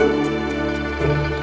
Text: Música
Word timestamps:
Música 0.00 1.39